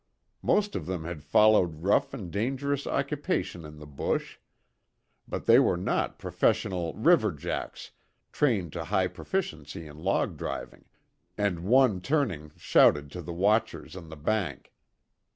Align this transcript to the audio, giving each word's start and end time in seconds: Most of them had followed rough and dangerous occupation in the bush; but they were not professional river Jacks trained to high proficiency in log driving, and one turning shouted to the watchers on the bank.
Most 0.41 0.75
of 0.75 0.87
them 0.87 1.03
had 1.03 1.21
followed 1.21 1.83
rough 1.83 2.11
and 2.11 2.31
dangerous 2.31 2.87
occupation 2.87 3.63
in 3.63 3.77
the 3.77 3.85
bush; 3.85 4.39
but 5.27 5.45
they 5.45 5.59
were 5.59 5.77
not 5.77 6.17
professional 6.17 6.95
river 6.95 7.31
Jacks 7.31 7.91
trained 8.31 8.73
to 8.73 8.85
high 8.85 9.05
proficiency 9.07 9.85
in 9.85 9.99
log 9.99 10.37
driving, 10.37 10.85
and 11.37 11.59
one 11.65 12.01
turning 12.01 12.49
shouted 12.57 13.11
to 13.11 13.21
the 13.21 13.31
watchers 13.31 13.95
on 13.95 14.09
the 14.09 14.17
bank. 14.17 14.73